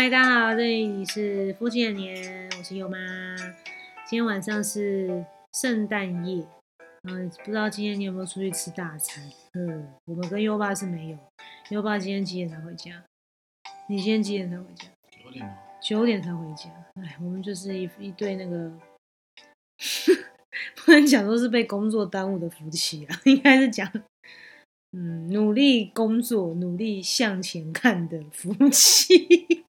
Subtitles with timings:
[0.00, 2.96] 嗨，大家好，这里是夫妻的年，我是优妈。
[4.06, 6.46] 今天晚上是圣诞夜，
[7.02, 9.28] 嗯，不知道今天你有没有出去吃大餐？
[9.54, 11.18] 嗯，我们跟优爸是没有。
[11.70, 13.02] 优爸今天几点才回家？
[13.88, 14.86] 你今天几点才回家？
[15.10, 15.58] 九点吗？
[15.82, 16.70] 九点才回家。
[17.02, 18.72] 哎，我们就是一一对那个，
[20.86, 23.90] 不能讲说是被工作耽误的夫妻啊，应该是讲。
[24.92, 29.64] 嗯，努力工作，努力向前看的夫妻。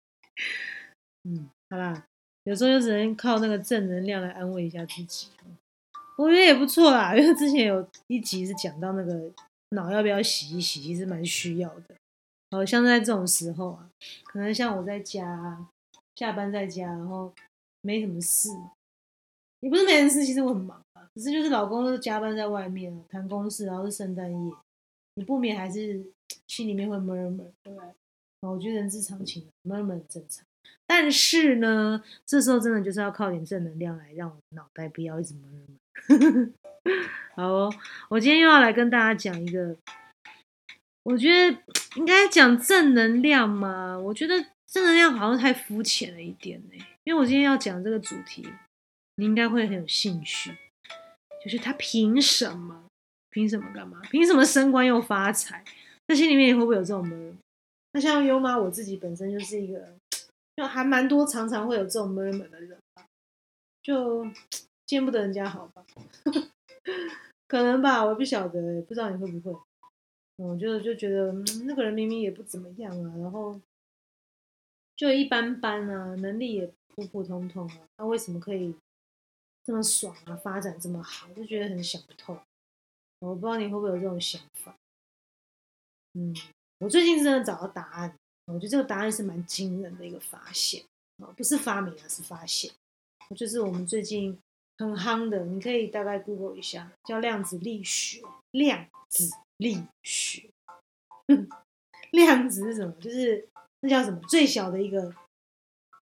[1.24, 2.06] 嗯，好啦，
[2.44, 5.28] 有时候就只能靠那个正能量来安慰一下自己。
[6.16, 9.30] 我觉得也不错啦，因为之前有一集是讲到那个
[9.70, 11.94] 脑要不要洗一洗，其实蛮需要的。
[12.50, 13.90] 好像在这种时候啊，
[14.24, 15.64] 可能像我在家
[16.16, 17.32] 下班在家，然后
[17.82, 18.48] 没什么事，
[19.60, 24.52] 也不是没什么事，其实我很忙啊，只是就是老公都加班在外面谈公事，然后是圣诞夜。
[25.14, 26.02] 你不免还是
[26.46, 27.88] 心里面会闷闷对不对？
[28.40, 30.44] 我觉得人之常情，murmur 正常。
[30.86, 36.52] 但是呢，这时候真的就是要靠点正能量来让我脑袋不要一直 murmur。
[37.34, 37.74] 好，哦，
[38.08, 39.76] 我今天又要来跟大家讲一个，
[41.02, 41.58] 我觉得
[41.96, 43.98] 应该讲正能量吗？
[43.98, 44.34] 我觉得
[44.66, 46.84] 正能量好像太肤浅了一点呢。
[47.04, 48.48] 因为我今天要讲这个主题，
[49.16, 50.54] 你应该会很有兴趣，
[51.44, 52.84] 就是他凭什么？
[53.30, 54.00] 凭什么干嘛？
[54.10, 55.64] 凭什么升官又发财？
[56.06, 57.36] 那心里面也会不会有这种闷？
[57.92, 59.96] 那像优妈，我自己本身就是一个，
[60.56, 63.06] 就还蛮多常常会有这种闷闷的人吧，
[63.82, 64.26] 就
[64.86, 65.84] 见不得人家好吧？
[67.48, 69.60] 可能吧，我不晓得，不知道你会不会？
[70.36, 71.32] 我就就觉得
[71.64, 73.60] 那个人明明也不怎么样啊，然后
[74.94, 78.76] 就一般般啊，能力也普普通通啊，那为什么可以
[79.64, 80.36] 这么爽啊？
[80.36, 82.38] 发展这么好，就觉得很想不透。
[83.20, 84.76] 我不知道你会不会有这种想法，
[86.14, 86.32] 嗯，
[86.78, 88.14] 我最近真的找到答案，
[88.46, 90.82] 我觉得这个答案是蛮惊人的一个发现
[91.22, 92.70] 啊，不是发明啊是发现，
[93.36, 94.38] 就是我们最近
[94.78, 98.22] 很夯的，你可以大概 Google 一下，叫量子力学。
[98.52, 100.48] 量子力学，
[102.12, 102.92] 量子是什么？
[102.98, 103.46] 就是
[103.80, 104.18] 那叫什么？
[104.26, 105.14] 最小的一个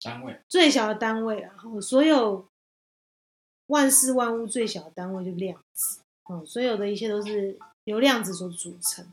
[0.03, 2.47] 单位，最小的单位，然后所有
[3.69, 6.01] 万事万物最小的单位就量子。
[6.25, 9.11] 哦，所有的一切都是由量子所组成。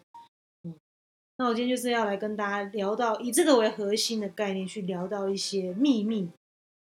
[1.43, 6.29] 那我今天就是要来跟大家聊到以这个为核心的概念去聊到一些秘密。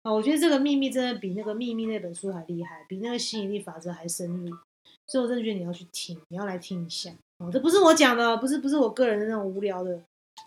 [0.00, 4.49] 啊，我觉得这个秘密真的比那个秘密那本书还厉害，比那个吸引力法则还深入。
[5.06, 7.12] 所以我真的觉得你要去听，你要来听一下。
[7.37, 10.00] 哦，这不是我讲的，不是不是我个人的那种无聊的，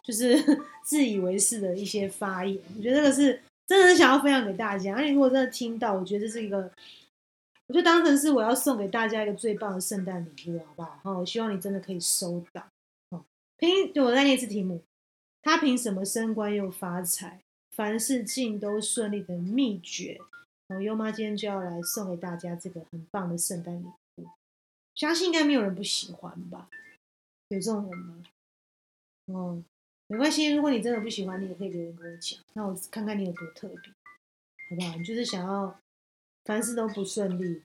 [0.03, 0.35] 就是
[0.83, 2.59] 自以为是的一些发言。
[2.75, 4.95] 我觉得这个是真的是想要分享给大家。
[4.95, 6.71] 那你如果真的听到，我觉得这是一个。
[7.67, 10.99] 我就当成是我要送给大家一个最棒的圣诞礼物，好不好？
[11.03, 12.63] 好，我希望你真的可以收到。
[13.59, 14.81] 凭我再念一次题目，
[15.41, 20.19] 他凭什么升官又发财，凡事尽都顺利的秘诀？
[20.67, 23.85] 我，优妈今天就要来送给大家这个很棒的圣诞礼
[24.17, 24.27] 物，
[24.95, 26.69] 相信应该没有人不喜欢吧？
[27.49, 28.23] 有这种人吗？
[29.25, 29.63] 哦，
[30.07, 33.77] 没关系，如果你真的不喜欢，你也可以留言跟我讲，那我看看你有多特别，
[34.69, 34.95] 好不好？
[34.97, 35.79] 你就是想要。
[36.45, 37.61] 凡事都不顺利，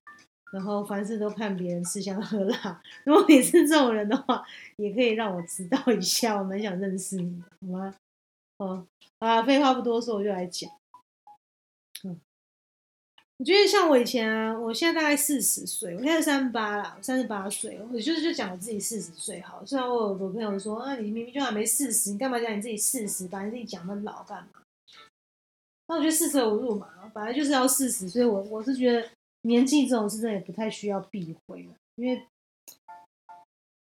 [0.55, 2.81] 然后凡事都盼别人吃香喝辣。
[3.03, 7.95] 如果你是这种人的话，也可以让我知道一下，我蛮想认识你，好吗？
[8.59, 8.87] 哦，
[9.19, 10.71] 啊，废话不多说，我就来讲。
[12.05, 12.21] 嗯，
[13.39, 19.67] 我觉得像我以前啊，我现在大概四十岁，我现在三十八啦，三十八岁，我就是就讲我自己四十岁好。
[19.67, 24.63] 虽然我有个朋友说，啊，你明明就还没四十，你干嘛讲你自己四十，把你自己讲那么老干嘛？
[25.89, 29.09] 那我觉得四舍五入嘛，本来就是要四十，所以我我是觉得
[29.45, 32.23] 年纪这种事真的也不太需要避讳了，因为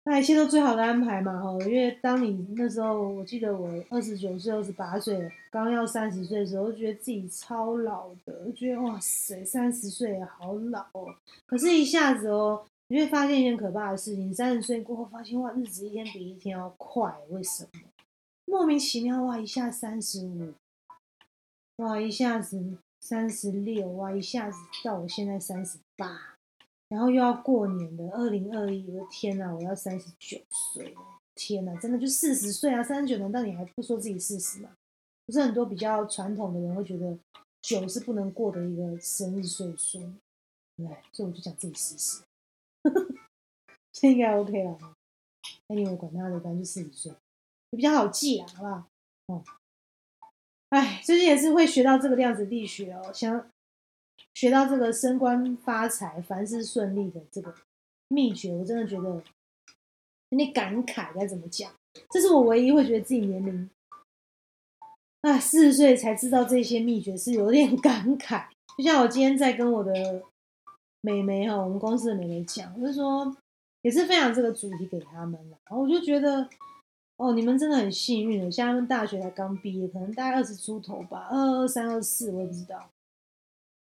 [0.04, 1.52] 那一切都最好的安排嘛，哈。
[1.66, 11.14] 因为当你那时候，我记得我二十九岁、二十八岁，刚要三十岁的时候，觉得自己超老的，觉得哇塞，三十岁好老哦。
[11.46, 17.82] 可是，一下子哦，你会发现一件可怕的事情：三十岁过后，发现哇，日子一天比一天要快，为什么？
[18.46, 20.54] 莫名其妙哇，一下三十五。
[21.78, 26.38] 哇，一下子三十六，哇，一下子到我现在三十八，
[26.88, 31.02] 然后又要过年的二零二一，我的天哪，我要三十九岁了，
[31.36, 34.70] 天哪，真的就四十岁啊，三十九难道你还不说自己四十吗？
[35.26, 37.18] 不是很多比较传统的人会觉得
[37.62, 40.00] 九是不能过的一个生日岁数，
[40.78, 42.24] 对，所以我就讲自己四十，
[43.92, 44.78] 这应该 OK 了。
[45.68, 47.14] 那你们管他的，反正就四十岁，
[47.72, 48.88] 比较好记啊，好不好？
[49.28, 49.44] 哦。
[50.72, 53.46] 哎，最近也是会学到这个量子力学哦，想
[54.34, 57.54] 学到这个升官发财、凡事顺利的这个
[58.08, 59.22] 秘诀，我真的觉得
[60.30, 61.70] 有点感慨，该怎么讲？
[62.10, 63.70] 这是我唯一会觉得自己年龄
[65.20, 68.46] 啊，四十岁才知道这些秘诀是有点感慨。
[68.78, 70.24] 就像我今天在跟我的
[71.02, 73.36] 美眉哈，我们公司的美眉讲，我就说
[73.82, 75.58] 也是分享这个主题给他们了。
[75.66, 76.48] 然后我就觉得，
[77.22, 82.90] 哦，你们真的很幸运的，像他们大学才刚毕业，可能大概二十出头吧，二二三二四，我也不知道，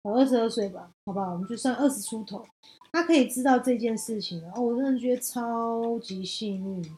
[0.01, 1.31] 我二十二岁吧，好不好？
[1.31, 2.45] 我们就算二十出头，
[2.91, 6.89] 他可以知道这件事情，然后我真的觉得超级幸运的。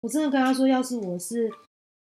[0.00, 1.48] 我真的跟他说，要是我是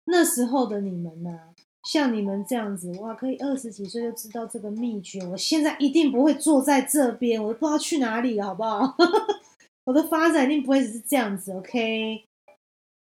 [0.05, 1.49] 那时候的你们呐、
[1.83, 8.95] 像你们这样子，哇，可以二十几岁就知道这个秘诀，我现在一定不会坐在这边，我都不知道去哪里了，好不好？
[9.83, 12.23] 我的发展一定不会只是这样子，OK？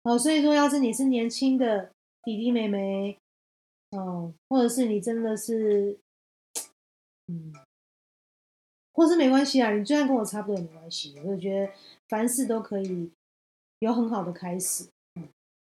[0.09, 1.91] 哦，所以说，要是你是年轻的
[2.23, 3.19] 弟弟妹妹，
[3.91, 5.99] 哦，或者是你真的是，
[7.27, 7.53] 嗯，
[8.95, 11.71] 或是没关系啊，你就算跟我差不多也没关系，我就觉得
[12.09, 13.11] 凡事都可以
[13.81, 14.87] 有很好的开始。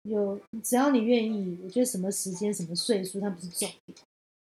[0.04, 3.98] 有，只要你愿意，我觉得什么时间、什么岁数，它不是重点。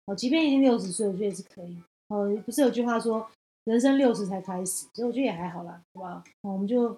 [0.05, 1.77] 哦，即便已经六十岁，我觉得也是可以。
[2.07, 3.29] 哦，不是有句话说，
[3.65, 6.23] 人生六十才开始，所以我觉得也还好啦，好不好？
[6.43, 6.97] 我们就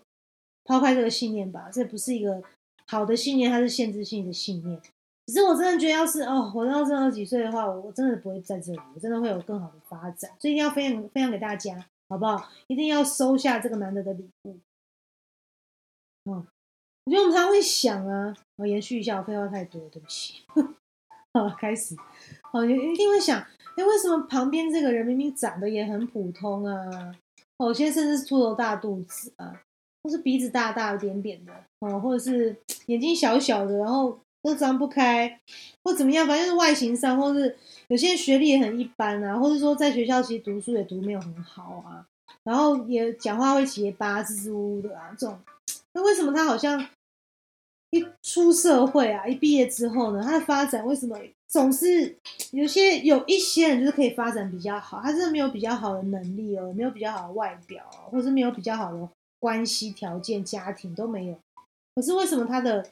[0.66, 2.44] 抛开这个信念吧，这不是一个
[2.92, 4.82] 好的信念，它是限制性的信念。
[5.28, 12.50] 只是我真的觉得，要是哦，我要是二十几岁的话，我真的不会在这里，我真的会有更好的发展，所以一定要分享分享给大家，好不好？
[12.68, 14.60] 一定要收下这个难得的礼物。
[16.26, 16.46] 哦，
[17.06, 20.42] 我觉得我们常会想啊，我延续一下，我废话太多，对不起。
[21.34, 21.96] 好，开始。
[22.52, 23.40] 哦，你一定会想，
[23.78, 27.16] 哎，为什么旁边这个人明明长得也很普通啊？
[27.56, 29.62] 哦，有些甚至是秃头大肚子啊，
[30.04, 32.56] 或是鼻子大大扁扁的，哦，或者是
[32.88, 35.40] 眼睛小小的，然后都张不开，
[35.84, 37.56] 或怎么样，反正就是外形上，或是
[37.88, 42.06] 有些人学历也很一般啊，或者说在学校其实读书也读没有很好啊，
[42.44, 45.40] 然后也讲话会结巴、支支吾吾的啊，这种，
[45.94, 46.84] 那为什么他好像
[47.92, 52.18] 一出社会啊，一毕业之后呢，他的发展为什么总是
[52.52, 59.10] 有些有一些人就是可以发展比较好，他真的没有比较好的能力哦，没有比较好的外表哦，或是没有比较好的
[59.42, 61.36] 关系条件、家庭都没有，
[61.96, 62.92] 可是为什么他的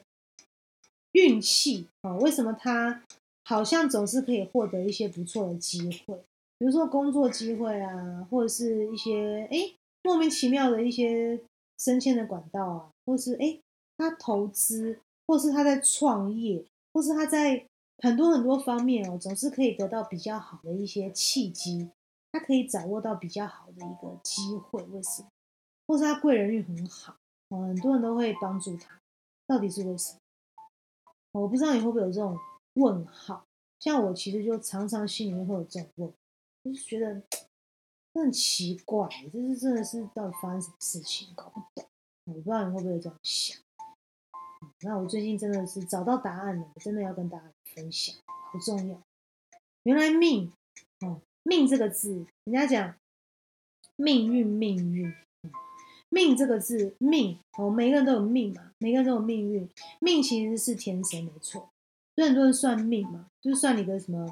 [1.12, 2.18] 运气哦？
[2.18, 3.04] 为什么他
[3.44, 6.16] 好像总是可以获得一些不错的机会？
[6.58, 11.40] 比如说工作机会啊，或者是一些哎莫名其妙的一些
[11.78, 13.60] 升迁的管道啊，或是哎
[13.96, 14.98] 他投资，
[15.28, 17.64] 或是他在创业，或是他在
[17.98, 21.88] 很多很多方面哦，总是可以得到比较好的一些契机，
[22.32, 25.28] 他可以掌握到比较好的一个机会，为什么？
[25.90, 27.16] 或是他贵人运很好，
[27.48, 28.96] 很多人都会帮助他，
[29.48, 30.12] 到底是为什
[31.32, 31.40] 么？
[31.40, 32.38] 我不知道你会不会有这种
[32.74, 33.44] 问号，
[33.80, 36.14] 像我其实就常常心里面会有这种问，
[36.62, 37.20] 就是觉得
[38.14, 41.84] 很奇怪，就是真的是到底发生什么事情，搞不懂。
[42.26, 43.60] 我不知道你会不会这样想。
[44.82, 48.14] 那我最近真的是找到答案了，我真的要跟大家分享，
[48.52, 49.02] 好重要。
[49.82, 50.52] 原来命
[51.00, 52.94] 哦，命这个字，人家讲
[53.96, 55.12] 命运，命运。
[56.10, 59.68] 命这个字，命哦，每个人都有命嘛，每个人都有命运。
[60.00, 61.70] 命其实是天生，没错。
[62.16, 64.28] 所以很多人算命嘛，就是算你的什么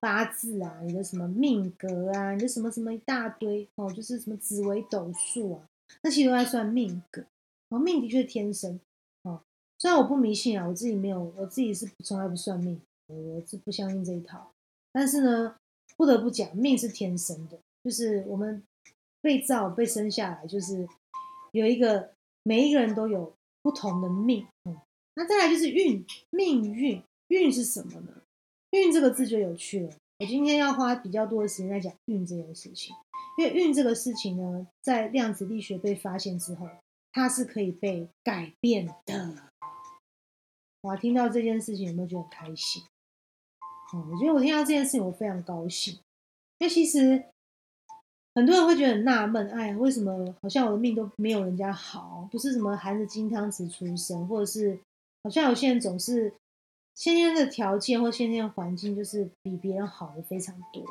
[0.00, 5.62] 八字啊，你的什么命格啊，你的什么什么一大堆哦，就是什么紫微斗数啊，
[6.02, 7.24] 那其实都在算命格。
[7.68, 8.80] 哦，命的确是天生
[9.22, 9.40] 哦。
[9.78, 14.50] 虽然我不迷信啊，我自己没有，我自己是从来不算命，我是不相信这一套。
[14.92, 15.54] 但是呢，
[15.96, 18.60] 不得不讲，命是天生的，就是我们
[19.20, 20.88] 被造、被生下来，就是。
[21.52, 24.46] 有一个，每一个人都有不同的命，
[25.14, 28.22] 那再来就是运，命运，运是什么呢？
[28.70, 29.94] 运这个字就有趣了。
[30.18, 32.96] 我今天要花比较多的时间在讲运这件事情，
[33.36, 36.66] 因为运这个事情呢，在量子力学被发现之后，
[37.12, 39.50] 它是可以被改变的。
[40.82, 42.82] 哇，听到这件事情有没有觉得开心？
[43.94, 45.98] 嗯，我觉得我听到这件事情我非常高兴，
[46.58, 47.26] 那其实。
[48.34, 52.26] 很多人会觉得很纳闷，哎呀，为什么好像我的命都没有人家好？
[52.32, 54.78] 不是什么含着金汤匙出生，或者是
[55.22, 56.32] 好像有些人总是
[56.94, 60.82] 先天的条件或先天的环境就是比别人好的非常多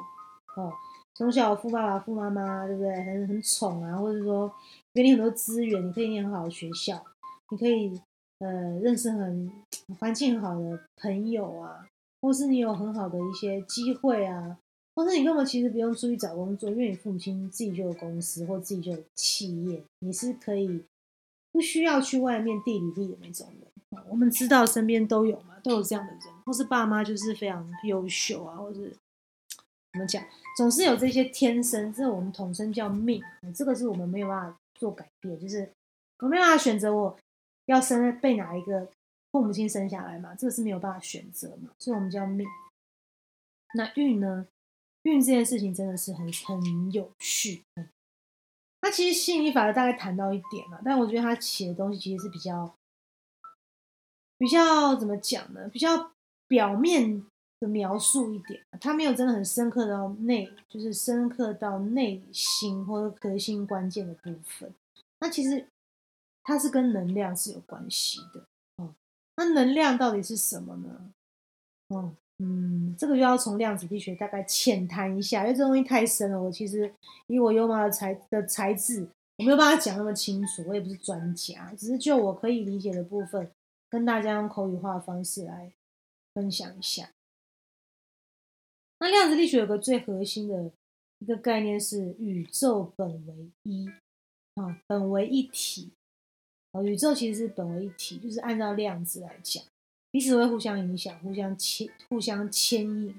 [0.56, 0.72] 哦。
[1.16, 2.96] 从小富爸爸、富妈妈，对不对？
[3.04, 4.54] 很很宠啊，或者说
[4.94, 7.04] 给你很多资源，你可以念很好的学校，
[7.50, 8.00] 你可以
[8.40, 8.48] 呃
[8.82, 9.52] 认识很
[10.00, 11.88] 环境很好的朋友啊，
[12.22, 14.58] 或是你有很好的一些机会啊。
[14.96, 20.84] 或是你根本其实不用出去找工作，因为你父母亲自己就有公司或自己就有企业，你是可以
[21.52, 24.04] 不需要去外面地里地的那种人。
[24.10, 28.90] 我们知道身边都有嘛，都有这样的人，或是爸妈就是非常优秀啊，或是
[29.94, 30.24] 怎么讲，
[30.58, 33.22] 总是有这些天生，这我们统称叫命。
[33.54, 35.70] 这个是我们没有办法做改变，就是
[36.20, 37.18] 我没有办法选择我
[37.66, 38.88] 要生被哪一个
[39.32, 42.48] 父母亲生下来嘛，这个是没有办法选择嘛，所以我们叫命。
[43.74, 44.48] 那运呢？
[45.04, 47.64] 运这件事情真的是很很有趣。
[48.82, 52.74] 那其实吸引力法则大概谈到一点嘛，但我觉得他写的东西其实是比较
[54.38, 55.70] 比较怎么讲呢？
[55.70, 56.12] 比较
[56.48, 57.24] 表面
[57.60, 64.74] 的描述一点，他没有真的很深刻到内，就是深刻到内心或者核心关键的部分。
[65.20, 65.68] 那其实
[66.44, 68.46] 它是跟能量是有关系的。
[69.38, 71.12] 那能量到底是什么呢？
[71.90, 72.16] 哦。
[72.44, 76.42] 嗯，这个就要从量子力学大概浅谈一下，因为这东西太深了。
[76.42, 76.92] 我其实
[77.28, 79.08] 以我优妈的才的才智，
[79.38, 80.64] 我没有办法讲那么清楚。
[80.68, 83.52] 我也不是专家，只是就我可以理解的部分，
[83.92, 85.72] 跟大家用口语化的方式来
[86.34, 87.12] 分享一下。
[88.98, 90.72] 那量子力学有个最核心的
[91.20, 93.88] 一个概念是宇宙本为一
[94.56, 95.92] 啊，本为一体。
[96.72, 99.64] 啊，宇宙其实是本为一体，就是按照量子来讲。
[100.12, 103.16] 彼此会互相影响，互相牵，互相牵引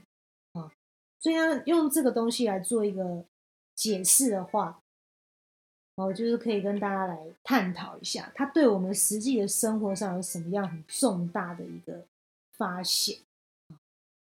[0.52, 0.70] 啊。
[1.18, 3.24] 所以呢，用这个东西来做一个
[3.74, 4.78] 解释的话，
[5.96, 12.04] 哦，就是可以跟大家来探讨一下，它对我们实际的生活上有什么样很重大的一个
[12.58, 13.16] 发现。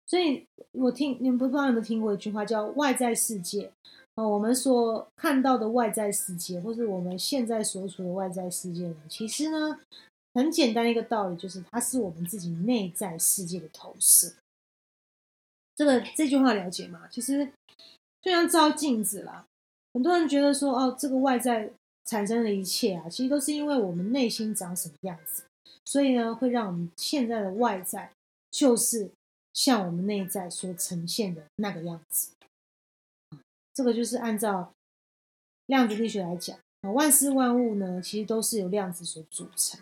[0.06, 3.70] 所以我听你们不知道有没有听过一句话，叫外在世界
[4.16, 9.82] 哦，我们所看到的外在世界，或是我们现在所处的外在世界呢，其实呢。
[10.34, 14.34] 很简单一个道理，就是它是我们自己内在世界的投射。
[15.76, 17.08] 这个这句话了解吗？
[17.12, 17.46] 其实
[18.22, 19.46] 就像照镜子啦。
[19.94, 21.72] 很多人觉得说，哦，这个外在
[22.06, 25.44] 产生的一切啊，其实都是因为我们内心长什么样子，
[25.86, 28.12] 所以呢，会让我们现在的外在
[28.50, 29.12] 就是
[29.54, 32.32] 像我们内在所呈现的那个样子。
[33.74, 34.74] 这个就是按照
[35.68, 36.58] 量子力学来讲，
[36.94, 39.80] 万事万物呢，其实都是由量子所组成。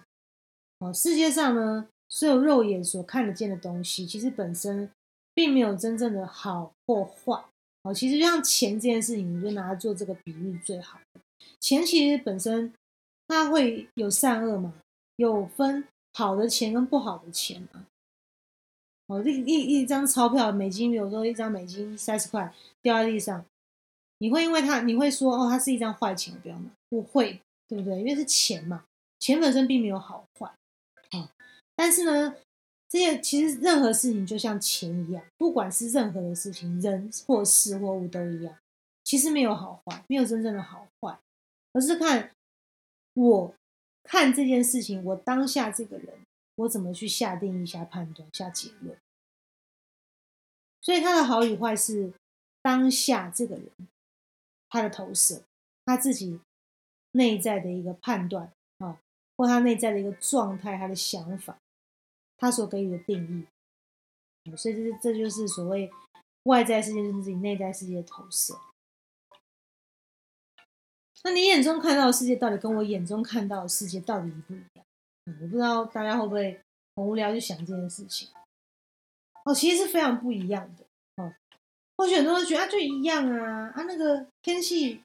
[0.82, 4.90] 哦，世界上呢，所有肉眼所看得见的东西，其实本身
[5.32, 7.46] 并没有真正的好或坏。
[7.84, 11.00] 哦，其实就像钱这件事情，你就拿它做这个比喻最好。
[11.60, 12.74] 钱其实本身
[13.28, 14.74] 它会有善恶嘛，
[15.18, 15.84] 有分
[16.14, 17.86] 好的钱跟不好的钱嘛。
[19.06, 23.46] 哦，一一一张钞票，美金，比如说一张美金三十块掉在地上，
[24.18, 28.00] 你会因为它，你会说哦，它是一张坏钱，我不要买，不会，对不对？
[28.00, 28.86] 因为是钱嘛，
[29.20, 30.52] 钱本身并没有好坏。
[31.82, 32.36] 但是呢，
[32.88, 38.56] 这些其实任何事情就像钱一样，不管是任何的事情，人或事或物都一样，
[39.04, 41.18] 其实没有好坏，没有真正的好坏，
[41.74, 42.30] 而是看
[43.16, 43.56] 我
[44.04, 46.20] 看这件事情，我当下这个人，
[46.54, 48.96] 我怎么去下定义、下判断、下结论。
[50.82, 52.14] 所以他的好与坏是
[52.62, 53.72] 当下这个人
[54.70, 55.42] 他的投射，
[55.84, 56.40] 他自己
[57.14, 59.00] 内在的一个判断啊，
[59.36, 61.58] 或他内在的一个状态，他的想法。
[62.42, 63.48] 他所给予的定
[64.44, 65.92] 义，所以这这就是所谓
[66.46, 68.60] 外在世界就是自己内在世界的投射。
[71.24, 74.86] 那你眼中看到的世界到底跟我眼中看到的世界到底一不一样？
[75.28, 76.60] 我不知道大家会不会
[76.96, 78.28] 很无聊去想这件事情。
[79.46, 81.24] 哦，其实是非常不一样的。
[81.24, 81.32] 哦，
[81.96, 85.04] 或许很多人觉得啊，就一样啊啊，那个天气，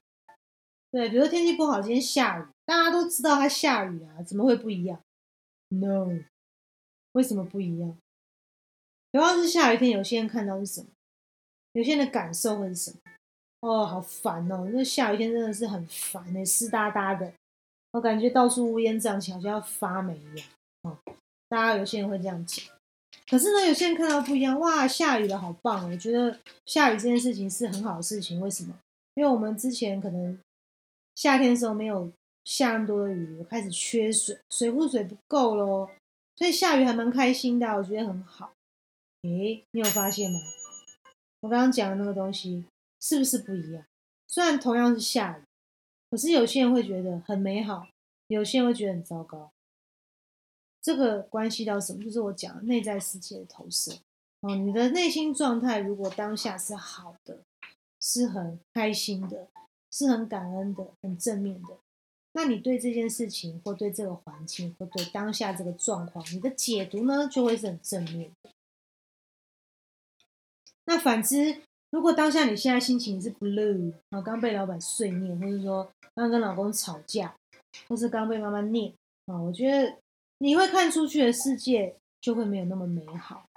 [0.89, 4.99] 对，比如说天气不好，今天下雨，大家都知道它下雨啊，怎么会不一样
[5.69, 6.07] ？No。
[7.17, 7.97] 为什么不一样？
[9.11, 10.87] 主要是下雨天，有些人看到是什么？
[11.71, 12.97] 有些人的感受会是什么？
[13.61, 14.69] 哦，好烦哦！
[14.71, 17.33] 那下雨天真的是很烦哎，湿哒哒的，
[17.91, 20.47] 我感觉到处乌烟瘴气，好像要发霉一样。
[20.83, 20.95] 哦，
[21.49, 22.63] 大家有些人会这样讲。
[23.27, 25.89] 可是呢，有些人看到不一样，哇，下雨了，好棒！
[25.89, 28.39] 我觉得下雨这件事情是很好的事情。
[28.39, 28.77] 为什么？
[29.15, 30.39] 因为我们之前可能
[31.15, 32.11] 夏天的时候没有
[32.45, 35.89] 下那么多的雨，开始缺水，水库水不够喽。
[36.37, 38.53] 所以下雨还蛮开心的，我觉得很好。
[39.23, 40.39] 诶，你有发现吗？
[41.41, 42.65] 我刚刚讲的那个东西
[42.99, 43.83] 是不是不一样？
[44.27, 45.41] 虽然同样是下雨，
[46.11, 47.87] 可是有些人会觉得很美好，
[48.27, 49.51] 有些人会觉得很糟糕。
[50.81, 52.03] 这个关系到什么？
[52.03, 53.91] 就是我讲的内在世界的投射。
[54.41, 57.39] 哦，你的内心状态如果当下是好的，
[57.99, 59.47] 是很开心的，
[59.91, 61.79] 是很感恩的，很正面的。
[62.37, 68.31] 那你对这件事情，或对这个环境，或对当下这个状况，你的解读呢，就会是很正面。
[70.85, 77.35] 那反之，如果当下你现在心情是 blue，然后刚被老板碎念，或者说刚跟老公吵架，
[77.87, 78.93] 或是刚被妈妈念
[79.25, 79.97] 啊，我觉得
[80.37, 83.47] 你会看出去的世界就会没有那么美好。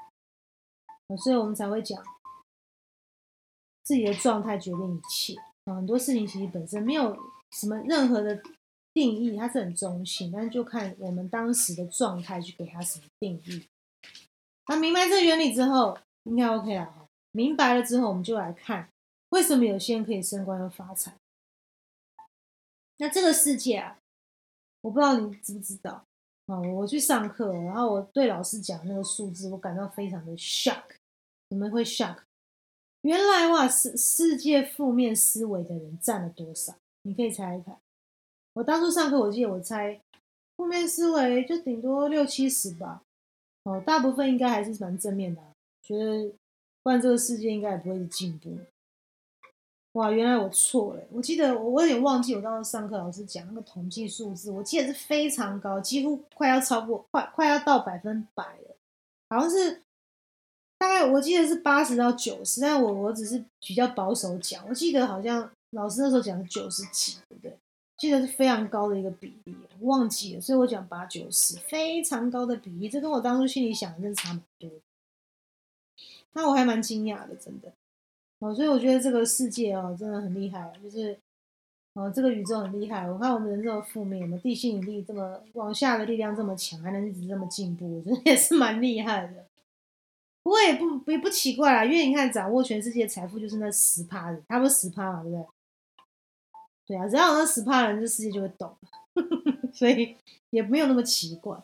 [1.23, 2.03] 所以我们才会讲，
[3.83, 5.35] 自己的状态决定一切
[5.67, 5.75] 啊。
[5.75, 7.15] 很多事情其实本身没有
[7.51, 8.43] 什么任何的。
[8.93, 13.67] 定义，它是很中性，但是就看我们当时的状态去给它什么定义。
[14.69, 17.07] 那明白这原理之后，应该 OK 了哈。
[17.33, 18.89] 明白了之后，我们就来看
[19.31, 21.15] 为什么有些人可以升官又发财。
[22.99, 23.99] 那这个世界啊，
[24.83, 26.05] 我不知道你知不知道
[26.47, 26.61] 啊？
[26.61, 30.83] 我去上课，然后我对老师讲那个数字，我感到非常的 shock。
[31.49, 32.19] 怎么会 shock？
[33.03, 36.77] 原来哇，世世界负面思维的人占了多少？
[37.03, 37.77] 你可以猜一猜。
[38.61, 39.99] 我当初上课，我记得我猜
[40.55, 43.01] 负面思维就顶多六七十吧。
[43.65, 45.41] 哦，大部分应该还是蛮正面的，
[45.81, 46.31] 觉得
[46.83, 48.59] 不然这个世界应该也不会进步。
[49.93, 51.03] 哇，原来我错了。
[51.11, 58.77] 我记得我我有点忘记我当时上课老师讲那个统计数字，我记得是非常高，几乎快要超过，快快要到百分百了，
[59.31, 59.81] 好像是
[60.77, 67.57] 大概我记得是八十到九十，但我我只是比较保守讲，我记得好像老师那时候讲九十几，对不对？
[68.01, 74.71] 记得是非常高的一个比例，忘记了，所以我讲八九十，非常高的比例，这跟我当初心里想的真的差蛮多。
[76.33, 77.71] 那我还蛮惊讶的，真的。
[78.39, 81.15] 哦，所以我觉得这个世界哦，真的很厉害，就是
[81.93, 83.07] 哦，这个宇宙很厉害。
[83.07, 89.45] 我看我们人这么负面，我们地心引力这么往下的力量这么强，还能一直这么进步，我觉得也是蛮厉害的。
[90.43, 95.47] 不过也不也不奇怪啦，因为你看掌握全世界财富就是那十趴的，差不多十趴嘛，对不对？
[96.91, 98.77] 对啊，只要有那十趴人，这世界就会动，
[99.73, 100.17] 所以
[100.51, 101.57] 也没有那么奇怪。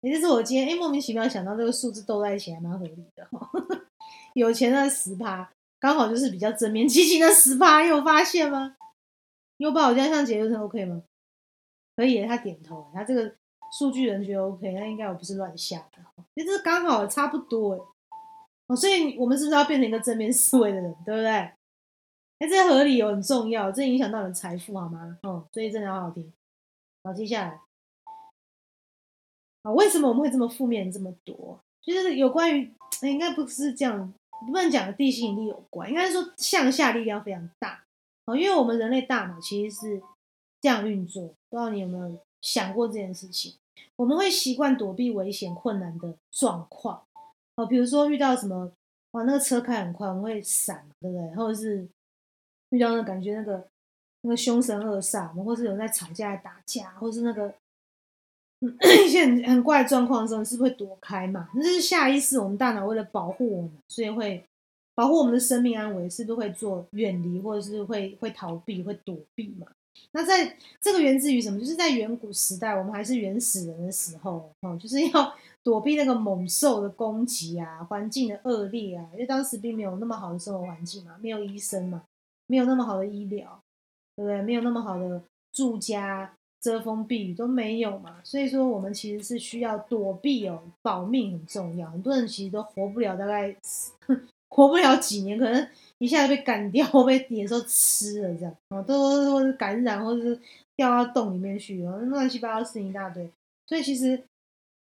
[0.00, 3.28] 也就是我今天哎莫名其妙想到这个数字都在一起还蛮合理的，
[4.34, 5.48] 有钱的十趴。
[5.78, 8.74] 刚好就是比较正面积极的十趴，有发现吗？
[9.58, 11.00] 有把我这样像结论是 OK 吗？
[11.94, 13.32] 可以，他点头，他这个
[13.78, 17.78] 数据人觉得 OK，那应该我不是乱下的，其实刚好差不多哎。
[18.66, 21.52] 哦，所以我们是不是要变成一个正面思维的人，对不对？
[22.40, 25.18] 哎，这合理哦，很重要，这影响到你的财富好吗？
[25.22, 26.32] 哦，所以真的好好听。
[27.04, 27.60] 好，接下来
[29.62, 31.60] 啊，为什么我们会这么负面这么多？
[31.82, 34.12] 就是有关于，应该不是这样。
[34.46, 37.84] 不能讲的地心引力有关，应该是说向下力量非常大
[38.24, 40.02] 哦，因为我们人类大脑其实是
[40.62, 43.56] 这样运作，不知道你有没有想过这件事情？
[43.96, 47.02] 我们会习惯躲避危险困难的状况
[47.56, 48.72] 哦，比如说遇到什么
[49.10, 51.36] 哇，那个车开很快，我们会闪，对不对？
[51.36, 51.86] 或者是
[52.70, 53.66] 遇到那感觉那个
[54.22, 57.52] 那个凶神恶煞，我们或是有人在吵架、打架，或是那个。
[59.06, 61.48] 一些很很怪的状况的时候，你是不是会躲开嘛？
[61.54, 64.44] 那是下意识，我们大脑为了保护我们，所以会
[64.94, 69.66] 保护我们的生命安危，是不是会做远离，或者是会会逃避、会躲避嘛？
[70.12, 71.58] 那在这个源自于什么？
[71.58, 82.02] 就是在远古时代，我们还是原始人的时候，哦，就是要躲避那个猛兽的攻击啊，环境的恶劣啊，因为当时并没有那么好的生活环境嘛，没有医生嘛，
[82.50, 83.60] 没有那么好的医疗，
[84.16, 84.42] 对不对？
[84.42, 86.32] 没有那么好的住家。
[86.62, 91.90] 遮风避雨都没有嘛，所以说我们其实是需要躲避哦，保命很重要。
[91.90, 93.56] 很多人其实都活不了，大概
[94.50, 100.38] 活不了几年，可能一下子被赶掉，或被野兽吃了这样，哦，都都是感染，或者是
[100.76, 103.26] 掉到洞里面去，哦，乱七八糟事情一大堆。
[103.66, 104.22] 所以其实，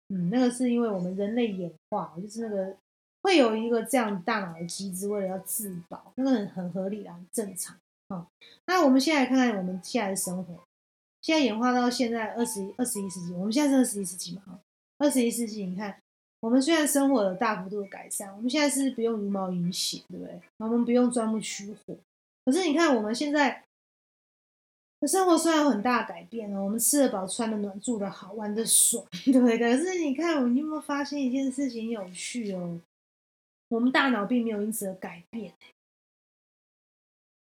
[0.09, 2.75] 嗯，那个是因为我们人类演化，就是那个
[3.23, 7.77] 会有一个这样大脑的机制，为了要自保，那个很很合理的，很正常。
[8.09, 8.27] 哦，
[8.67, 10.65] 那我们现在看看我们现在的生活。
[11.21, 14.61] 现在演化到现在二十一二十一世纪，我们现在是二十一世纪嘛？
[14.99, 16.01] 二十一世纪，你看，
[16.41, 20.41] 我们虽然生活有大幅度的改善，我们现在是不用茹毛饮血，对不对？
[20.59, 21.97] 我们不用钻木取火。
[22.45, 23.65] 可是你看，我们现在
[25.01, 29.59] 的生活虽然有很大改变哦，我们吃得饱、穿得暖、住得好、玩得爽， 对不对？
[29.59, 32.81] 可是你看，你有没有发现一件事情有趣哦？
[33.69, 35.55] 我们大脑并没有因此而改变。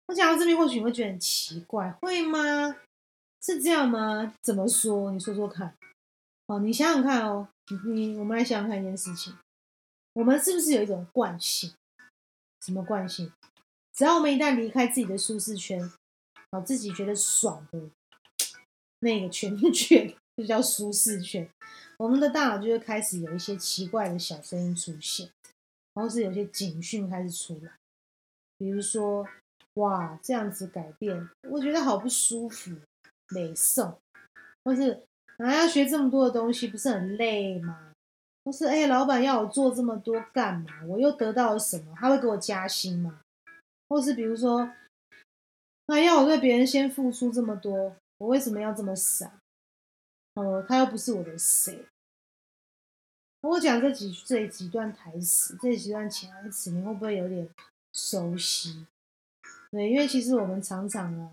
[0.06, 2.76] 我讲到这边，或许你会觉得很奇怪，会吗？
[3.40, 4.34] 是这样吗？
[4.42, 5.10] 怎么说？
[5.10, 5.74] 你说说看。
[6.46, 7.48] 哦，你想想看哦，
[7.86, 9.34] 你我们来想想看一件事情，
[10.12, 11.72] 我们是不是有一种惯性？
[12.60, 13.32] 什么惯性？
[13.92, 15.92] 只要我们一旦离开自己的舒适圈，
[16.50, 17.90] 哦，自己觉得爽的
[19.00, 21.48] 那个圈 圈，就叫舒适圈，
[21.98, 25.30] 我们的大脑就会开始有一些奇怪的小声音出现，
[25.94, 27.72] 然后是有些警讯开始出来，
[28.58, 29.26] 比如说，
[29.74, 32.72] 哇，这样子改变，我觉得好不舒服。
[33.34, 33.96] 美送，
[34.62, 35.04] 或是
[35.38, 37.94] 啊要学这么多的东西，不是很累吗？
[38.44, 40.84] 或是哎，老板要我做这么多干嘛？
[40.86, 41.94] 我又得到了什么？
[41.96, 43.22] 他会给我加薪吗？
[43.88, 44.70] 或是比如说，
[45.86, 49.40] 那要我对别人先付出这么多，我为什么要这么傻？
[50.34, 51.86] 哦，他又不是我的谁？
[53.42, 57.48] 我讲这几这几段台词，这几段潜台词，你会不会有点
[57.92, 58.86] 熟悉？
[59.70, 61.30] 对，因为其实我们常常啊。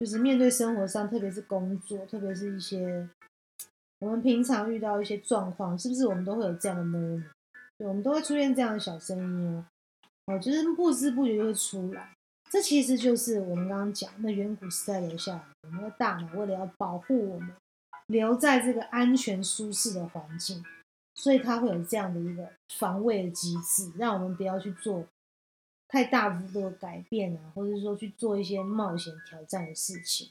[0.00, 3.08] 就是面对生活上，特别是工作，特别是一些
[3.98, 7.24] 我们平常遇到一些状况，是不是我们都会有这样的 moment？
[7.76, 9.66] 对，我们都会出现这样的小声音哦，
[10.26, 12.12] 哦，就是不知不觉就会出来。
[12.48, 17.50] 这其实就是我们刚刚讲那远古时代留下来，我们的大脑为了要保护我们，
[18.06, 20.64] 留在这个安全舒适的环境，
[21.18, 25.04] 所以它会有这样的一个防卫的机制，让我们不要去做
[25.88, 30.30] 太大幅度的改变啊，或者说去做一些冒险挑战的事情。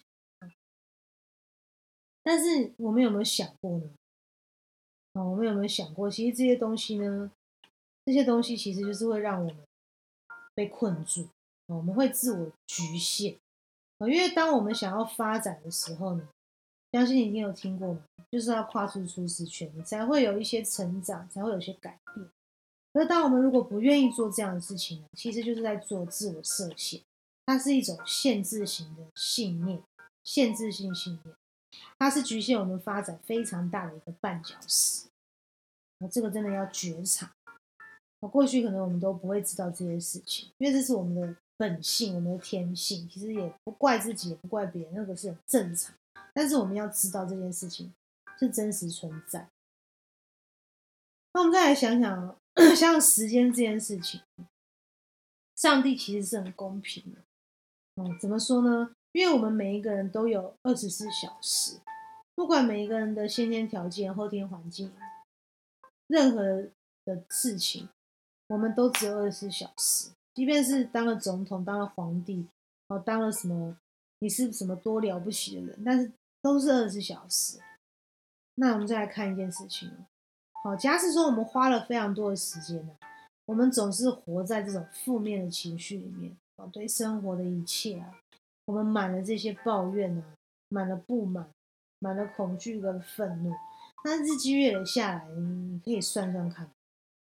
[2.23, 3.89] 但是我们有没有想过呢？
[5.13, 7.31] 啊，我们有没有想过，其实这些东西呢？
[8.05, 9.57] 这些东西其实就是会让我们
[10.55, 11.27] 被困住，
[11.67, 13.37] 我们会自我局限
[13.97, 14.07] 啊。
[14.07, 16.29] 因为当我们想要发展的时候呢，
[16.93, 17.97] 相信你一定有听过，
[18.29, 22.27] 就是要跨出舒适圈，你才会有一些成长，才会有些改变。
[22.93, 27.01] 而当我们如果不愿意做这样的事情呢，其实就是在做自我设限，
[27.45, 29.81] 它是一种限制型的信念，
[30.23, 31.35] 限制性信念，
[31.99, 35.07] 它是局限我们发展非常大的一个绊脚石。
[35.99, 37.31] 那这个真的要觉察。
[38.19, 43.07] 我过去可能我们都不会知道这些事情，因为这是我们的本性，我们的天性。
[43.07, 45.93] 其实也不怪自己，也不怪别人，那个是很正常。
[46.33, 47.93] 但是我们要知道这件事情
[48.39, 49.49] 是真实存在。
[51.33, 52.39] 那我们再来想想，
[52.75, 54.21] 像时间这件事情，
[55.55, 57.21] 上帝其实是很公平的。
[57.95, 58.91] 嗯，怎么说呢？
[59.11, 61.79] 因为我们每一个人都有二十四小时，
[62.35, 64.91] 不管每一个人的先天条件、后天环境，
[66.07, 66.69] 任何
[67.05, 67.89] 的事情。
[68.49, 72.47] 我们都只有二十四小时，即便是当了总统、当了皇帝，
[72.87, 73.77] 哦，当了什么，
[74.19, 76.09] 你是什么多了不起的人，但是
[76.41, 77.59] 都是二十四小时。
[78.59, 79.91] 那我们再来看一件事情，
[80.63, 82.89] 好，假使说我们花了非常多的时间，
[83.45, 88.19] 我们总是活在这种负面的情绪里面，哦，对生活的一切啊，
[88.65, 90.23] 我们满了这些抱怨啊，
[90.69, 91.47] 满了不满，
[91.99, 93.53] 满了恐惧跟愤怒，
[94.03, 96.67] 那日积月累下来，你可以算算看。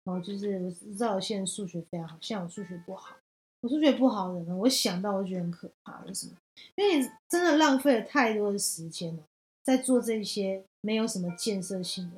[0.03, 3.15] 哦，就是我知道我现在数学非常好，像我数学不好，
[3.61, 5.99] 我数学不好的人，我想到我觉得很可怕。
[6.05, 6.33] 为什么？
[6.75, 9.23] 因为你真的浪费了太多的时间了，
[9.63, 12.17] 在做这些没有什么建设性的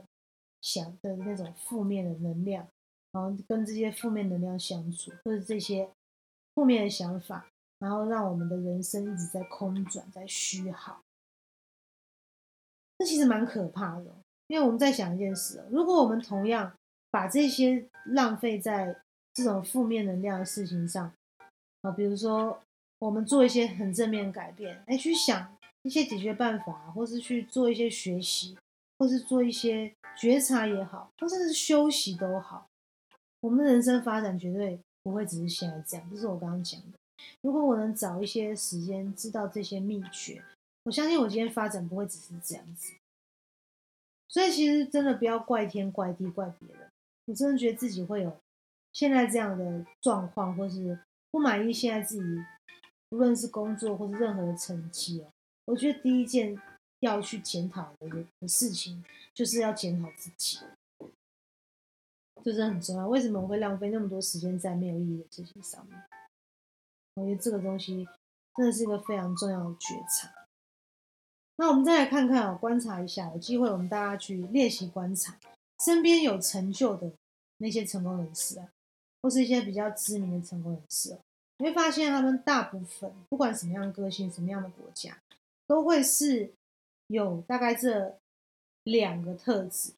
[0.62, 2.68] 想的那种负面的能量，
[3.12, 5.90] 然后跟这些负面能量相处，或者这些
[6.54, 7.48] 负面的想法，
[7.80, 11.02] 然后让我们的人生一直在空转，在虚耗。
[12.98, 14.16] 这其实蛮可怕的，
[14.48, 16.74] 因为我们在想一件事：如果我们同样。
[17.10, 19.02] 把这些浪费在
[19.34, 21.12] 这种负面能量的事情上
[21.82, 22.62] 啊，比如说
[23.00, 25.57] 我们做一些很正面改变，哎，去想
[25.88, 28.58] 一些解决办法，或是去做一些学习，
[29.00, 32.68] 或是做一些觉察也好，或者是休息都好，
[33.40, 36.06] 我们的人生发展绝对不会只是现在这样。
[36.12, 36.98] 这是我刚刚讲的。
[37.40, 40.44] 如果我能早一些时间知道这些秘诀，
[40.84, 42.92] 我相信我今天发展不会只是这样子。
[44.28, 46.90] 所以其实真的不要怪天怪地怪别人。
[47.28, 48.38] 你真的觉得自己会有
[48.92, 51.00] 现在这样的状况，或是
[51.32, 52.44] 不满意现在自己，
[53.12, 55.32] 无论是工作或是任何的成绩哦？
[55.68, 56.60] 我觉得第一件
[57.02, 59.04] 要去检讨的的事情，
[59.34, 60.60] 就是要检讨自己，
[62.44, 63.08] 这是很重要。
[63.08, 66.02] 为什么我会浪费那么多时间在没有意义的事情上面？
[67.16, 68.08] 我觉得这个东西
[68.56, 70.34] 真的是一个非常重要的觉察。
[71.58, 75.38] 那我们再来看看啊，观察一下，有机会我们大家去练习观察。
[75.84, 77.12] 身边有成就的
[77.58, 78.70] 那些成功人士啊，
[79.22, 81.20] 或是一些比较知名的成功人士哦，
[81.58, 85.18] 你会发现他们大部分不管什么样的个性、什么样的国家，
[85.68, 86.54] 都会是
[87.08, 88.18] 有大概这
[88.84, 89.94] 两个特质。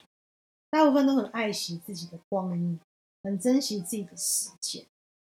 [0.68, 2.78] 大部分都很爱惜自己的光阴，
[3.22, 4.84] 很珍惜自己的时间。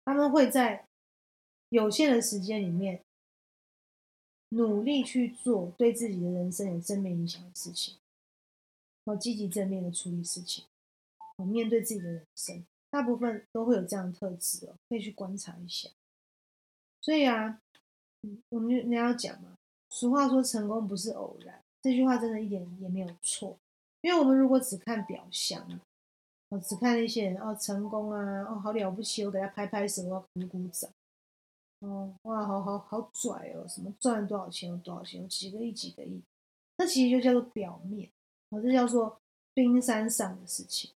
[0.05, 0.85] 他们会在
[1.69, 3.01] 有限的时间里面，
[4.49, 7.97] 努力去做对自己的人生有正面影响的事情。
[9.05, 10.63] 哦，积极正面的处理事情，
[11.37, 15.89] 面对自己的人生，大部分都会有这样的特质哦，可以去观察一下。
[17.01, 17.61] 所以啊，
[18.49, 19.57] 我们人家要讲嘛，
[19.89, 23.57] 俗话说成功不是偶然，这句话真的一点也没有错。
[24.01, 25.67] 因为我们如果只看表象，
[26.49, 30.89] 哦，只看那些人哦成功啊，哦好了不起，我给他拍拍手，我鼓鼓掌，
[31.79, 36.21] 哦哇，好好好拽哦，什么赚了多少钱有多少钱，有几个亿几个亿，
[36.77, 38.09] 那其实就叫做表面。
[38.49, 39.19] 哦这叫做
[39.55, 40.91] 冰山上的事情，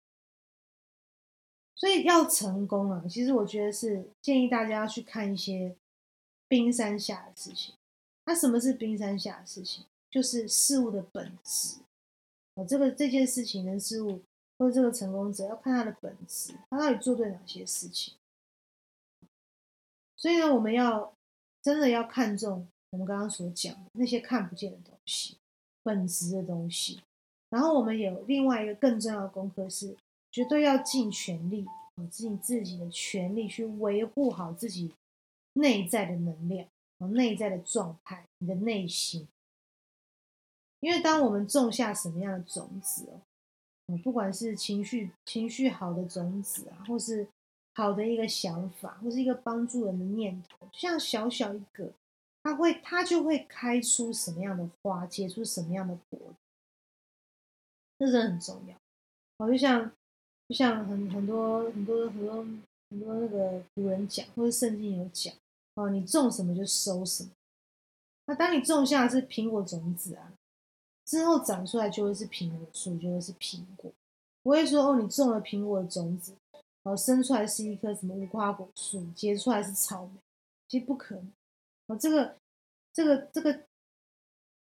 [1.77, 5.77] 所以要成功啊，其实我觉得是建议大家要去看一些
[6.49, 7.75] 冰山下的事情。
[8.27, 9.85] 那什么是冰山下的事情？
[10.11, 11.79] 就是事物的本质。
[12.55, 14.23] 我，这个这件事情的事物，
[14.59, 18.15] 或者这个成功者要看他的本质，他到底做对哪些事情。
[20.17, 21.15] 所以呢，我们要
[21.62, 25.37] 真的要看重我们刚刚所讲的那些看不见的东西，
[25.83, 27.03] 本质的东西。
[27.51, 29.97] 然后我们有另外一个更重要的功课是，
[30.33, 31.65] 绝对要尽全力，
[31.97, 34.93] 啊，尽自己的全力去维护好自己
[35.53, 36.67] 内在的能量，
[37.09, 39.29] 内在的状态，你的内心。
[40.81, 43.09] 因为当我们种下什么样的种子
[43.87, 47.27] 哦，不管是情绪情绪好的种子啊，或是
[47.75, 51.91] 好的一个想法，或是一个帮助人的念头，像小小一个，
[52.43, 56.35] 它会它就会开出什么样的花，结出什么样的果，
[57.99, 58.77] 这是很重要。
[59.39, 59.91] 哦，就像
[60.49, 62.45] 就像很很多很多很多
[62.91, 65.35] 很多那个古人讲，或者圣经有讲，
[65.77, 67.31] 哦，你种什么就收什么。
[68.27, 70.33] 那当你种下的是苹果种子啊。
[71.07, 73.93] 之后长出来就会是苹果树，就会是苹果。
[74.43, 76.35] 不会说哦，你种了苹果的种子，
[76.83, 80.12] 然哦，生出来是一棵什么无花果树，结出来是草莓，
[80.69, 81.33] 其实不可能。
[81.87, 82.37] 哦，这个，
[82.93, 83.61] 这个，这个，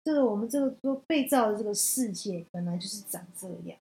[0.03, 3.79] 这个我们这个都被造的这个世界本来就是长这样。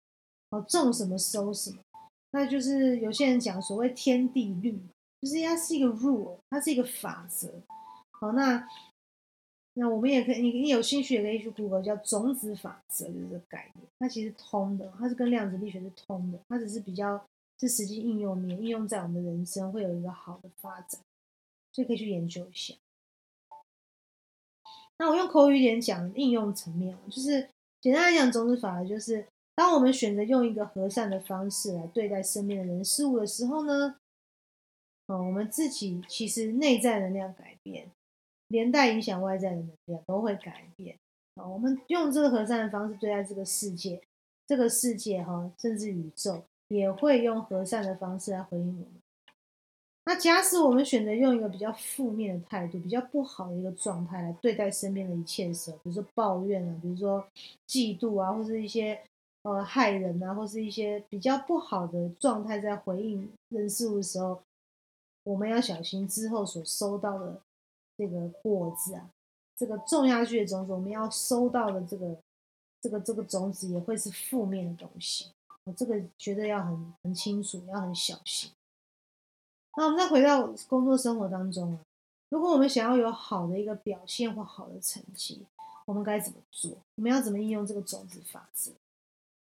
[0.49, 1.83] 哦，种什么收什么，
[2.31, 4.81] 那就是有些人讲所谓天地律，
[5.25, 7.51] 就是它是一个 rule，它是一个法则。
[8.11, 8.69] 好，那。
[9.77, 13.85] 那我们也可以，你你有兴趣也可以去 Google 叫种子法则，就是这个概念。
[13.99, 17.21] 它其实通的，它是跟量子力学是通的，它只是比较
[17.59, 21.01] 是实际应用面，应用在我们人生会有一个好的发展，
[21.73, 22.73] 所以可以去研究一下。
[24.99, 27.49] 那我用口语点讲应用层面，就是
[27.81, 33.97] 简单来讲，种子法则就是当我们选择用一个和善的方式来对待身边的人事物的时候呢，
[35.07, 37.91] 哦，我们自己其实内在能量改变。
[38.49, 40.97] 连带影响外在的能量都会改变
[41.37, 41.47] 啊！
[41.49, 44.01] 我们用这个和善的方式对待这个世界，
[44.47, 48.87] 这个世界哈，甚至宇宙也会用和善的方式来回应我们。
[50.05, 57.27] 那假使我们选择用一个比较负面的态度、比较不好的一个状态来对待身边的一切时候，比如说抱怨啊，比如说
[57.67, 59.01] 嫉妒啊，或是一些
[59.43, 64.39] 呃害人啊，或是一些比较不好的状态在回应人事物的时候，
[65.25, 67.43] 我们要小心之后所收到的。
[67.97, 69.09] 这个果子啊，
[69.57, 72.17] 这个种下去的种子，我们要收到的这个
[72.81, 75.31] 这个这个种子也会是负面的东西，
[75.63, 78.51] 我这个绝对要很很清楚，要很小心。
[79.77, 81.79] 那我们再回到工作生活当中啊，
[82.31, 85.47] 如果我们想要有好的一个表现或好的成绩，
[85.87, 86.73] 我们该怎么做？
[86.97, 88.73] 我们要怎么应用这个种子法则？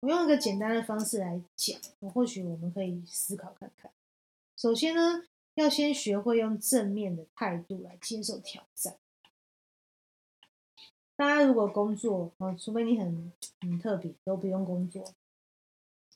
[0.00, 3.92] 我用一个简单的方式来讲，我或许我们可以思考看看。
[4.56, 5.22] 首先呢。
[5.60, 8.96] 要先学会用正面的态度来接受挑战。
[11.16, 15.04] 大家如果工作啊，除非你很很特别，都不用工作。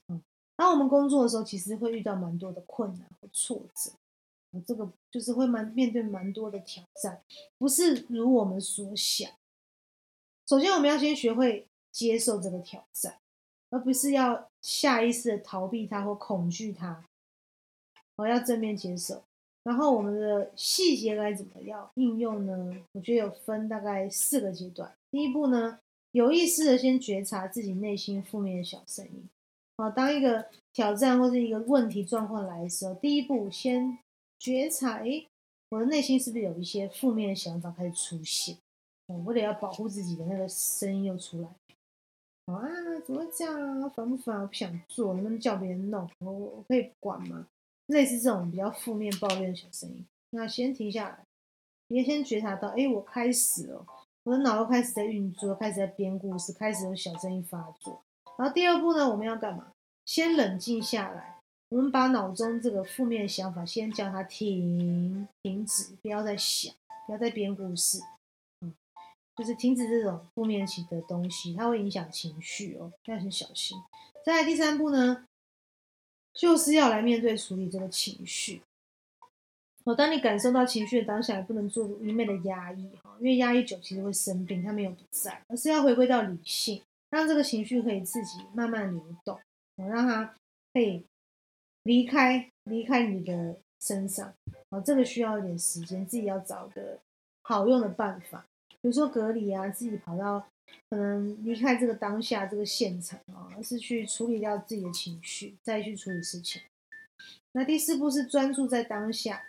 [0.08, 0.22] 嗯，
[0.56, 3.92] 当我们工作的时候，其实会遇到蛮多的困难和挫折。
[4.66, 7.22] 这个就是会蛮面对蛮多的挑战，
[7.58, 9.30] 不是如我们所想。
[10.46, 13.18] 首先，我们要先学会接受这个挑战，
[13.70, 17.04] 而不是要下意识的逃避它或恐惧它。
[18.14, 19.24] 我要正面接受。
[19.64, 22.76] 然后我们的细节该怎么样应用呢？
[22.92, 24.92] 我觉得有分大概四个阶段。
[25.10, 25.78] 第一步呢，
[26.12, 29.28] 有意识的先觉察自己内心负面的小声音。
[29.78, 33.98] 好，当一个挑战或是一个问题状况来的时候，第一步先
[34.38, 35.24] 觉察，哎，
[35.70, 38.56] 我的内心是不是有一些负面的想法开始出现？
[39.24, 41.48] 我得要保护自己的那个声音又出来。
[42.46, 42.60] 啊，
[43.06, 43.88] 怎么会这样啊？
[43.88, 44.42] 烦不烦？
[44.42, 46.08] 我不想做，能不能叫别人弄？
[46.18, 47.46] 我我可以管吗？
[47.86, 51.24] 类似这种比较负面抱怨的小声音，那先停下来，
[51.88, 53.86] 你先觉察到，哎，我开始了，
[54.22, 58.02] 我的脑又开始在运作，开始在编故事，开始有小声音发作。
[58.38, 59.72] 然后第二步呢，我们要干嘛？
[60.06, 66.74] 先冷静下来，我们把脑中这个负面想法先叫它停，停止，不要再想，
[67.06, 68.00] 不要再编故事，
[68.62, 68.74] 嗯，
[69.36, 73.78] 就是停止这种负面情的东西，它会影响情绪哦，要很小心。
[74.24, 75.26] 再来第三步呢？
[76.34, 78.60] 就是要来面对处理这个情绪。
[79.84, 84.62] 哦，当你感受到情绪的当下，也不能做一昧的压抑哈，因为压抑久其实会生病。
[84.62, 89.36] 它没有不在，而是要回归到理性，让这个情绪可以自己慢慢流动，
[89.76, 90.34] 哦，让它
[90.72, 91.04] 可以
[91.84, 94.34] 离开离开你的身上。
[94.70, 96.98] 哦，这个需要一点时间，自己要找个
[97.42, 98.44] 好用的办法，
[98.80, 100.44] 比如说隔离啊，自己跑到。
[100.90, 106.62] 可能离开这个当下这个现场啊，而是去处理掉自己的情绪，再去处理事情。
[107.52, 109.44] 那第四步是专注在当下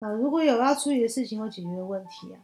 [0.00, 2.40] 啊，如果有要处理的事情或解决的问题啊，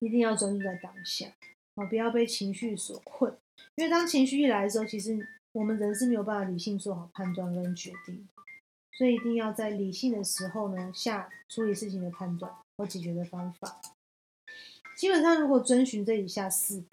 [0.00, 1.26] 一定要专注在当下
[1.74, 3.36] 啊，不要被情绪所困。
[3.76, 8.42] 因为当情绪一来的时候，其实我们人是没有办法理性做好判断跟决定的，
[8.96, 13.80] 所以一定要在理性的时候呢，下处理事情的判断或解决的方法。
[15.00, 16.88] 基本上如果遵循这以下四步，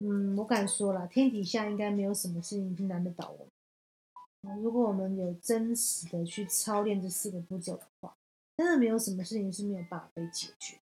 [0.00, 3.48] 嗯，我敢说了，天底下应该没有什么事情是难得倒我
[4.42, 4.62] 们。
[4.62, 8.14] 如果我们有真实的去操练这四个步骤的话，
[8.58, 10.78] 真的没有什么事情是没有办法被解决。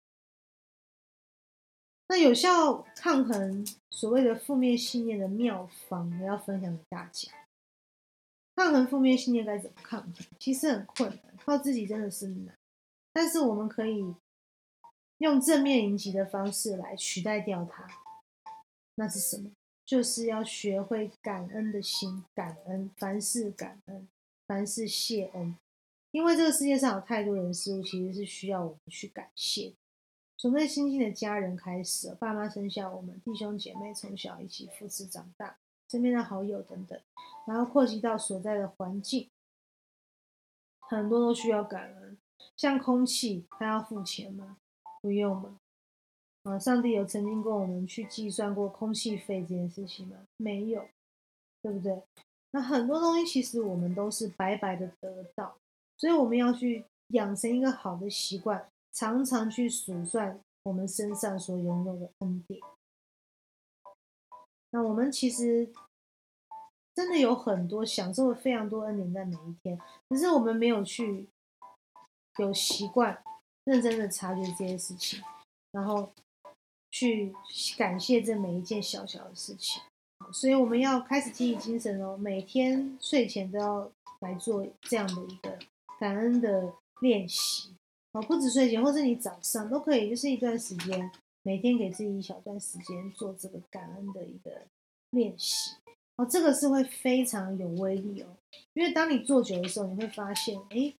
[2.06, 7.28] 那有效抗衡所谓的负面信念的妙方，我要分享给大家。
[8.54, 10.14] 抗衡负面信念该怎么抗衡？
[10.38, 12.54] 其实很困难，靠自己真的是难。
[13.12, 14.14] 但是我们可以
[15.22, 17.86] 用正面迎击的方式来取代掉它。
[18.96, 19.52] 那是什么？
[19.84, 24.08] 就是要学会感恩的心，感恩凡事感恩，
[24.48, 25.56] 凡事谢恩。
[26.10, 29.74] 因为这个世界上有太多人事物，其实是需要我们去感谢。
[30.36, 35.56] 从最亲近的家人开始，爸妈生下我们，弟兄姐妹从小一起扶持长大，
[35.88, 37.00] 身边的好友等等，
[37.46, 39.30] 然后扩及到所在的环境，
[40.80, 42.18] 很多都需要感恩。
[42.56, 44.56] 像空气，它要付钱吗？
[45.02, 45.58] 不用吗？
[46.44, 50.16] 啊，上帝有曾经跟我们去计算过空气费这件事情吗？
[50.38, 50.86] 没有，
[51.60, 52.02] 对不对？
[52.52, 55.56] 那很多东西其实我们都是白白的得到，
[55.98, 62.60] 所以我们要去养成一个好的习惯，常常去数算我们身上所拥有的恩典。
[64.70, 65.72] 那我们其实
[66.94, 69.78] 真的有很多享受了非常多恩典在每一天，
[70.10, 71.28] 只是我们没有去
[72.38, 73.22] 有习惯
[73.64, 75.22] 认真的察觉这些事情，
[75.72, 76.12] 然后。
[76.94, 77.32] 去
[77.78, 79.82] 感谢这每一件小小的事情，
[80.30, 85.58] 所以我们要开始提起精神哦，每天睡前都要来做这样的一个
[85.98, 87.74] 感恩的练习
[88.12, 91.10] 哦，不止睡前，或是你早上都可以，就是一段时间，
[91.42, 94.50] 每天给自己一小段时间做这个感恩的一个
[95.12, 95.76] 练习
[96.16, 98.26] 哦，这个是会非常有威力哦，
[98.74, 100.92] 因为当你做久的时候，你会发现，哎，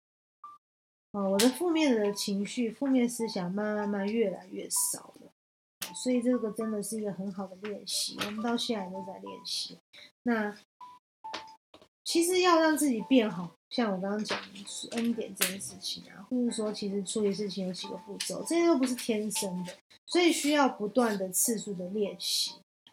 [1.12, 5.30] 哦，我的负面的情绪、负面思想慢慢慢越来越少了。
[5.94, 9.78] 所以这个真的是一个很好的练习，我们到现在都在练习。
[10.22, 10.56] 那
[12.02, 19.74] 其实要让自己变好，像我刚刚讲的恩典这件事情啊，或者说其实处理事情有几个步骤，这些都不是天生的，
[20.06, 22.52] 所以需要不断的次数的练习。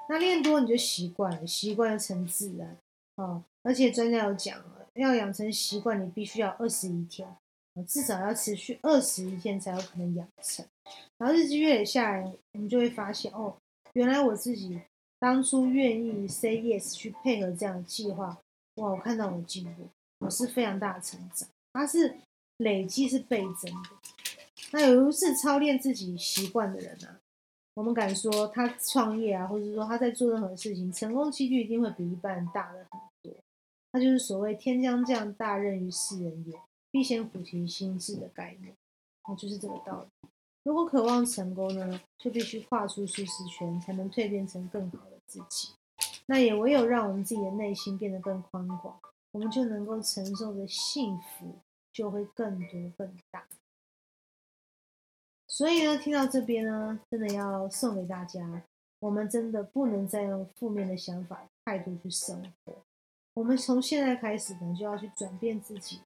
[0.09, 2.77] 那练多你就习惯了，习惯成自然
[3.15, 3.43] 哦。
[3.63, 7.37] 而且专家有讲了，要养成习惯，你必须要二十一天。
[7.85, 10.65] 至少要持续二十一天才有可能养成，
[11.17, 13.55] 然后日积月累下来，我们就会发现哦，
[13.93, 14.81] 原来我自己
[15.19, 18.37] 当初愿意 say yes 去配合这样的计划，
[18.75, 19.87] 哇，我看到我进步，
[20.19, 22.15] 我是非常大的成长，它是
[22.57, 23.89] 累积是倍增的。
[24.71, 27.17] 那有如此操练自己习惯的人呢，
[27.73, 33.33] 我们敢说他创业啊，或者说他在做任何事情，成功几率一定会比一般人大了很多。
[33.91, 36.53] 他就是所谓天将降大任于斯人也。
[36.91, 38.75] 必先苦其心志的概念，
[39.27, 40.29] 那就是这个道理。
[40.63, 45.73] 如果渴望成功呢，就必须跨出舒适圈，才能蜕变成更好的自己。
[46.25, 48.99] 那也唯有让我们自己的内心变得更宽广，
[49.31, 51.55] 我们就能够承受的幸福
[51.91, 53.47] 就会更多更大。
[55.47, 58.63] 所以呢，听到这边呢，真的要送给大家，
[58.99, 62.77] 我们真的不能再用负面的想法态度去生活。
[63.33, 66.01] 我们从现在开始呢，就要去转变自己。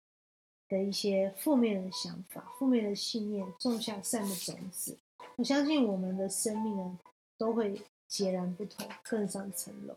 [0.74, 4.98] 的一些负面的想法、负面的信念，种下善的种子，
[5.36, 7.00] 我相信我们的生命呢
[7.38, 9.96] 都会截然不同，更上层楼。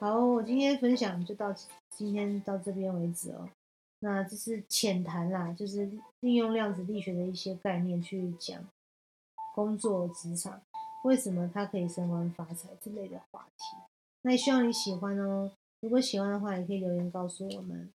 [0.00, 1.54] 好，我今天分享就到
[1.88, 3.48] 今天到这边为止哦。
[4.00, 8.68] 那这是浅谈啦，就是利用量子力学的一些概念去讲
[9.54, 10.60] 工作职场
[11.04, 13.76] 为什么它可以升官发财之类的话题。
[14.22, 15.52] 那希望你喜欢哦。
[15.80, 17.92] 如果喜欢的话，也可以留言告诉我们。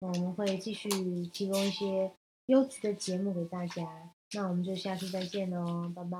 [0.00, 0.88] 我们会继续
[1.26, 2.10] 提供一些
[2.46, 6.18] 优质的节目给大家，那我们就下次再见喽，拜拜。